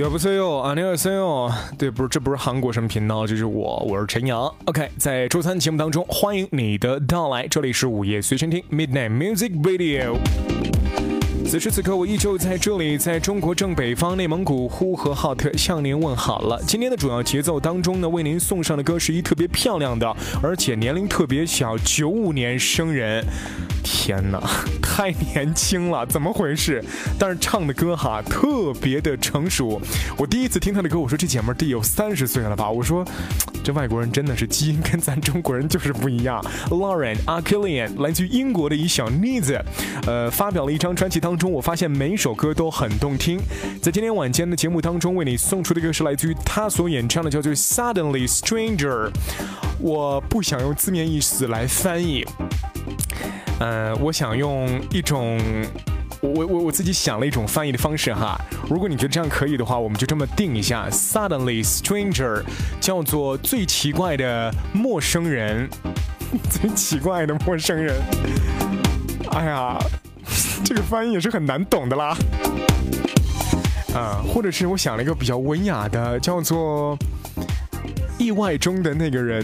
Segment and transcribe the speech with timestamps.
[0.00, 1.52] 要不塞哟，啊，你好塞哟。
[1.76, 4.50] 对，不是，这不是韩国什么频道，这是我，我是陈阳。
[4.64, 10.16] OK，在周三节目当中，欢迎你的到来，这里是午夜随身听 Midnight Music Radio。
[11.50, 16.62] 此时此刻，我依旧在这里，在中国正北方内蒙古呼和浩特向您问好了。
[16.64, 23.24] 今天的主要节奏当中呢，为您送上的歌是一特别漂亮的，而且年龄特别小，九五年生人。
[23.82, 24.40] 天哪，
[24.80, 26.84] 太年轻了，怎么回事？
[27.18, 29.82] 但是唱的歌哈特别的成熟。
[30.16, 32.70] 我第一次听他的歌，我说这姐们得有三十岁了吧？
[32.70, 33.04] 我说
[33.72, 36.44] 外国人真的是基因跟咱中国人就是不一样。
[36.70, 39.60] Lauren a k i l i a n 来自于英国的一小妮子，
[40.06, 43.38] 呃，发表了一张专辑当中，我发现每首歌都很动听。
[43.82, 49.10] 在今天晚间的节目当中，为你送出的歌是来自于他所演唱的，叫做 Suddenly Stranger。
[49.78, 52.24] 我不想用字面意思来翻译。
[53.58, 55.38] 呃，我想用一种，
[56.20, 58.38] 我我我我自己想了一种翻译的方式哈。
[58.68, 60.88] 如果你觉得这样可以的话，我们就这么定一下。
[60.90, 62.42] Suddenly stranger，
[62.80, 65.68] 叫做最奇怪的陌生人，
[66.50, 67.96] 最奇怪的陌生人。
[69.30, 69.78] 哎呀，
[70.62, 72.16] 这个翻译也是很难懂的啦。
[73.94, 76.98] 啊，或者是我想了一个比较文雅的，叫做
[78.18, 79.42] 意外中的那个人。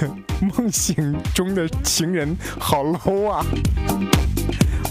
[0.58, 3.46] 梦醒中的情人好 low 啊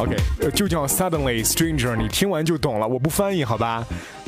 [0.01, 0.17] ！OK，
[0.55, 2.87] 就叫 Suddenly Stranger，你听完就懂了。
[2.87, 3.85] 我不翻译好吧？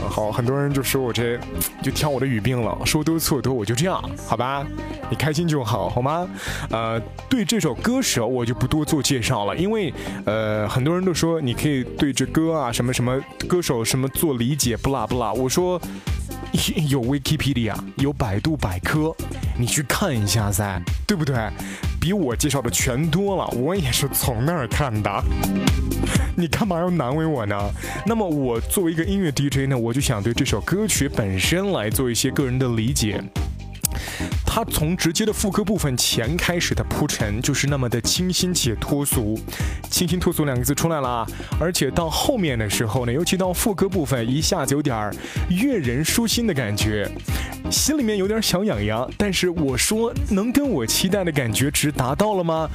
[0.09, 1.39] 好，很多人就说我这
[1.81, 4.65] 就挑我的语病了，说多错多，我就这样好吧？
[5.09, 6.27] 你开心就好，好吗？
[6.69, 9.93] 呃，对这首歌手我就不多做介绍了，因为
[10.25, 15.33] 呃很多人都说你可以对这歌啊什么什么歌手什么做理解，不啦不啦。
[15.33, 15.81] 我说。
[16.87, 19.11] 有 Wikipedia，有百度百科，
[19.57, 21.35] 你去看一下噻，对不对？
[22.03, 25.23] 比我介绍的全多了，我也是从那儿看的。
[26.35, 27.57] 你干嘛要难为我呢？
[28.05, 33.23] 那么我作为一个音乐 DJ 呢，我就想对这首歌曲本身来做一些个人的理解。
[34.45, 39.39] 它从直接的副歌部分前开始的铺陈就是那么的清新且脱俗，
[39.89, 41.25] 清新脱俗两个字出来了，
[41.57, 45.09] 而且到后面的时候呢，尤其到副歌部分，一下子有点
[45.49, 47.09] 悦人舒心的感觉，
[47.71, 49.09] 心里面有点小痒痒。
[49.17, 52.69] 但是我说，能跟我期待的感觉值达到了吗？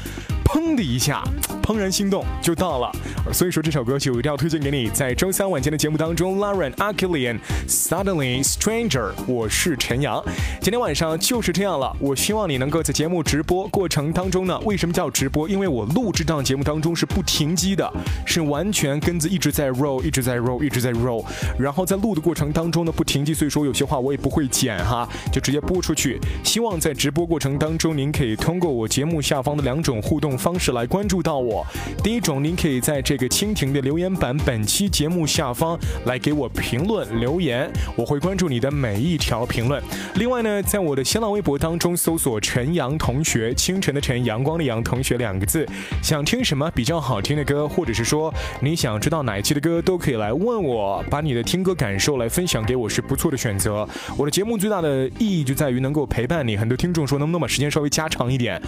[0.49, 1.23] 砰的一下，
[1.63, 2.91] 怦然心动就到了，
[3.35, 4.89] 所以说这首歌曲我一定要推荐给你。
[4.89, 10.25] 在周三晚间的节目当中，Lauren a k i l i a n Suddenly Stranger，我是陈阳。
[10.63, 15.47] 今天晚上就是这样了，我希望你能够在节目直播过程当中呢，为什么叫直播？
[15.47, 17.93] 因为我录制档节目当中是不停机的，
[18.25, 21.23] 是完全跟子一直在 roll，一直在 roll，一直在 roll，
[21.59, 26.19] 然后在录的过程当中呢不停机，所以说有些话我也不会剪哈，就直接播出去。
[26.43, 30.38] 希望在直播过程当中，您可以通过我节目下方的两种互动。
[30.39, 31.67] 方式来关注到我。
[32.03, 39.83] 第一种，您可以在这个蜻蜓的留言板本期节目下方来给我评论留言，我会关注你的每一条评论。
[40.15, 45.67] 另外呢，在我的新浪微博当中搜索“陈阳同学”，清晨的晨，阳光的阳，同学两个字。
[46.03, 53.89] 想听什么比较好听的歌，或者是说你想知道哪一期的歌，都可以来问我，把你的听歌感受来分享给我，是不错的选择。
[54.17, 56.57] 我的节目最大的意义就在于能够陪伴你。
[56.57, 58.61] 很多听众说，能不能把时间稍微加长一点？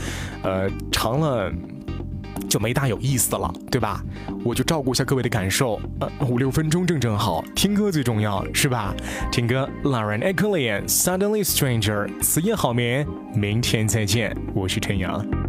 [0.43, 1.53] 呃，长了。
[2.51, 4.03] 就没大有意思了，对吧？
[4.45, 8.93] 我就照顾一下各位的感受，呃，五六分钟正正好，听歌最重要，是吧？
[9.31, 15.40] 听歌，Lauren a k l i a n Suddenly Stranger，此夜好眠，明天再见，我是陈阳。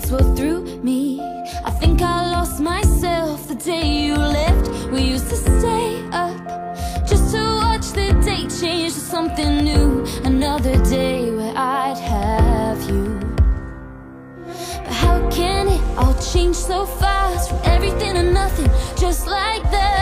[0.00, 1.20] That's what threw me.
[1.64, 4.90] I think I lost myself the day you left.
[4.90, 6.36] We used to stay up
[7.06, 10.06] just to watch the day change to something new.
[10.24, 13.20] Another day where I'd have you.
[14.84, 19.99] But how can it all change so fast from everything to nothing, just like that?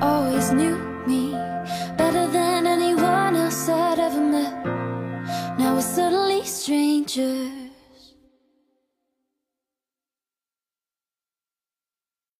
[0.00, 1.32] always knew me
[1.96, 4.64] Better than anyone else I'd ever met.
[5.58, 7.67] Now we're suddenly strangers.